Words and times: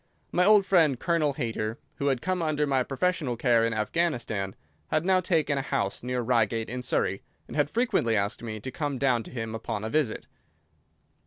My 0.31 0.45
old 0.45 0.65
friend, 0.65 0.99
Colonel 0.99 1.33
Hayter, 1.33 1.77
who 1.97 2.07
had 2.07 2.23
come 2.23 2.41
under 2.41 2.65
my 2.65 2.81
professional 2.81 3.37
care 3.37 3.63
in 3.63 3.71
Afghanistan, 3.71 4.55
had 4.87 5.05
now 5.05 5.19
taken 5.21 5.59
a 5.59 5.61
house 5.61 6.01
near 6.01 6.21
Reigate 6.23 6.71
in 6.71 6.81
Surrey, 6.81 7.21
and 7.47 7.55
had 7.55 7.69
frequently 7.69 8.17
asked 8.17 8.41
me 8.41 8.59
to 8.61 8.71
come 8.71 8.97
down 8.97 9.21
to 9.21 9.29
him 9.31 9.53
upon 9.53 9.83
a 9.83 9.91
visit. 9.91 10.25